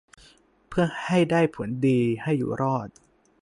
[0.67, 2.87] เพื่อให้ได้ผลดีให้อยู่รอด